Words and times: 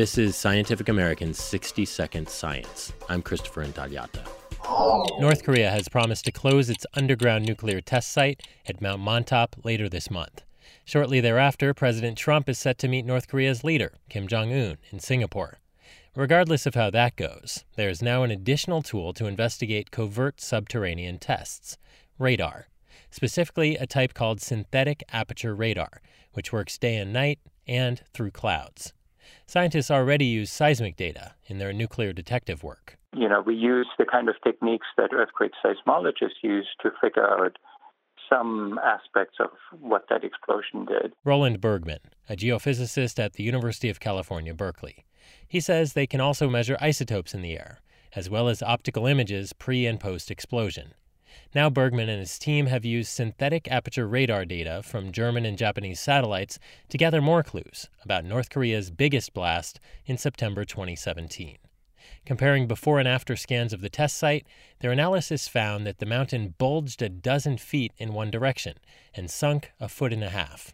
This 0.00 0.16
is 0.16 0.34
Scientific 0.34 0.88
American's 0.88 1.38
60 1.38 1.84
Second 1.84 2.26
Science. 2.26 2.94
I'm 3.10 3.20
Christopher 3.20 3.62
Intagliata. 3.66 4.26
North 5.20 5.44
Korea 5.44 5.70
has 5.70 5.90
promised 5.90 6.24
to 6.24 6.32
close 6.32 6.70
its 6.70 6.86
underground 6.94 7.44
nuclear 7.44 7.82
test 7.82 8.10
site 8.10 8.40
at 8.66 8.80
Mount 8.80 9.02
Mantap 9.02 9.62
later 9.62 9.90
this 9.90 10.10
month. 10.10 10.42
Shortly 10.86 11.20
thereafter, 11.20 11.74
President 11.74 12.16
Trump 12.16 12.48
is 12.48 12.58
set 12.58 12.78
to 12.78 12.88
meet 12.88 13.04
North 13.04 13.28
Korea's 13.28 13.62
leader, 13.62 13.92
Kim 14.08 14.26
Jong 14.26 14.50
un, 14.54 14.78
in 14.90 15.00
Singapore. 15.00 15.58
Regardless 16.16 16.64
of 16.64 16.74
how 16.74 16.88
that 16.88 17.16
goes, 17.16 17.66
there 17.76 17.90
is 17.90 18.00
now 18.00 18.22
an 18.22 18.30
additional 18.30 18.80
tool 18.80 19.12
to 19.12 19.26
investigate 19.26 19.90
covert 19.90 20.40
subterranean 20.40 21.18
tests 21.18 21.76
radar, 22.18 22.68
specifically 23.10 23.76
a 23.76 23.86
type 23.86 24.14
called 24.14 24.40
synthetic 24.40 25.02
aperture 25.12 25.54
radar, 25.54 26.00
which 26.32 26.54
works 26.54 26.78
day 26.78 26.96
and 26.96 27.12
night 27.12 27.38
and 27.66 28.00
through 28.14 28.30
clouds. 28.30 28.94
Scientists 29.46 29.90
already 29.90 30.24
use 30.24 30.50
seismic 30.50 30.96
data 30.96 31.34
in 31.46 31.58
their 31.58 31.72
nuclear 31.72 32.12
detective 32.12 32.62
work. 32.62 32.96
You 33.14 33.28
know, 33.28 33.40
we 33.40 33.54
use 33.54 33.88
the 33.98 34.04
kind 34.04 34.28
of 34.28 34.36
techniques 34.44 34.86
that 34.96 35.12
earthquake 35.12 35.52
seismologists 35.64 36.42
use 36.42 36.68
to 36.82 36.90
figure 37.00 37.28
out 37.28 37.58
some 38.28 38.78
aspects 38.84 39.36
of 39.40 39.50
what 39.80 40.04
that 40.08 40.24
explosion 40.24 40.84
did. 40.84 41.12
Roland 41.24 41.60
Bürgmann, 41.60 41.98
a 42.28 42.36
geophysicist 42.36 43.18
at 43.18 43.32
the 43.34 43.42
University 43.42 43.88
of 43.88 44.00
California, 44.00 44.54
Berkeley. 44.54 45.04
He 45.46 45.60
says 45.60 45.92
they 45.92 46.06
can 46.06 46.20
also 46.20 46.48
measure 46.48 46.76
isotopes 46.80 47.34
in 47.34 47.42
the 47.42 47.58
air, 47.58 47.80
as 48.14 48.30
well 48.30 48.48
as 48.48 48.62
optical 48.62 49.06
images 49.06 49.52
pre 49.52 49.86
and 49.86 49.98
post 49.98 50.30
explosion. 50.30 50.94
Now, 51.52 51.68
Bürgmann 51.68 52.08
and 52.08 52.20
his 52.20 52.38
team 52.38 52.66
have 52.66 52.84
used 52.84 53.10
synthetic 53.10 53.68
aperture 53.68 54.06
radar 54.06 54.44
data 54.44 54.82
from 54.84 55.10
German 55.10 55.44
and 55.44 55.58
Japanese 55.58 55.98
satellites 55.98 56.60
to 56.90 56.98
gather 56.98 57.20
more 57.20 57.42
clues 57.42 57.88
about 58.04 58.24
North 58.24 58.50
Korea's 58.50 58.92
biggest 58.92 59.34
blast 59.34 59.80
in 60.06 60.16
September 60.16 60.64
2017. 60.64 61.58
Comparing 62.24 62.68
before 62.68 63.00
and 63.00 63.08
after 63.08 63.34
scans 63.34 63.72
of 63.72 63.80
the 63.80 63.88
test 63.88 64.16
site, 64.16 64.46
their 64.78 64.92
analysis 64.92 65.48
found 65.48 65.84
that 65.86 65.98
the 65.98 66.06
mountain 66.06 66.54
bulged 66.56 67.02
a 67.02 67.08
dozen 67.08 67.58
feet 67.58 67.92
in 67.98 68.12
one 68.12 68.30
direction 68.30 68.74
and 69.12 69.28
sunk 69.28 69.72
a 69.80 69.88
foot 69.88 70.12
and 70.12 70.22
a 70.22 70.30
half. 70.30 70.72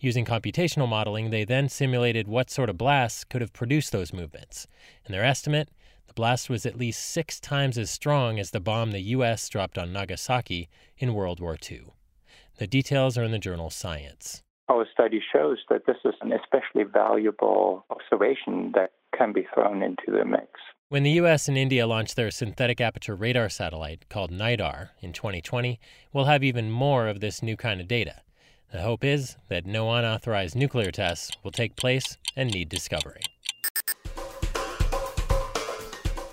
Using 0.00 0.24
computational 0.24 0.88
modeling, 0.88 1.28
they 1.28 1.44
then 1.44 1.68
simulated 1.68 2.26
what 2.26 2.50
sort 2.50 2.70
of 2.70 2.78
blasts 2.78 3.24
could 3.24 3.42
have 3.42 3.52
produced 3.52 3.92
those 3.92 4.14
movements. 4.14 4.66
In 5.04 5.12
their 5.12 5.24
estimate, 5.24 5.68
blast 6.16 6.50
was 6.50 6.66
at 6.66 6.78
least 6.78 7.04
six 7.04 7.38
times 7.38 7.78
as 7.78 7.90
strong 7.90 8.40
as 8.40 8.50
the 8.50 8.58
bomb 8.58 8.90
the 8.90 9.00
U.S. 9.00 9.48
dropped 9.48 9.78
on 9.78 9.92
Nagasaki 9.92 10.68
in 10.98 11.14
World 11.14 11.38
War 11.38 11.56
II. 11.70 11.92
The 12.58 12.66
details 12.66 13.16
are 13.16 13.22
in 13.22 13.30
the 13.30 13.38
journal 13.38 13.70
Science. 13.70 14.42
Our 14.68 14.86
study 14.92 15.20
shows 15.32 15.58
that 15.68 15.86
this 15.86 15.98
is 16.04 16.14
an 16.22 16.32
especially 16.32 16.82
valuable 16.90 17.84
observation 17.90 18.72
that 18.74 18.92
can 19.16 19.32
be 19.32 19.46
thrown 19.54 19.82
into 19.82 20.10
the 20.10 20.24
mix. 20.24 20.48
When 20.88 21.02
the 21.02 21.18
US 21.22 21.48
and 21.48 21.58
India 21.58 21.86
launch 21.86 22.14
their 22.14 22.30
synthetic 22.30 22.80
aperture 22.80 23.14
radar 23.14 23.48
satellite 23.48 24.08
called 24.08 24.30
NISAR 24.30 24.90
in 25.00 25.12
2020, 25.12 25.78
we'll 26.12 26.24
have 26.24 26.42
even 26.42 26.70
more 26.70 27.06
of 27.08 27.20
this 27.20 27.42
new 27.42 27.56
kind 27.56 27.80
of 27.80 27.88
data. 27.88 28.22
The 28.72 28.82
hope 28.82 29.04
is 29.04 29.36
that 29.48 29.66
no 29.66 29.92
unauthorized 29.92 30.56
nuclear 30.56 30.90
tests 30.90 31.30
will 31.44 31.52
take 31.52 31.76
place 31.76 32.16
and 32.34 32.50
need 32.50 32.68
discovery. 32.68 33.22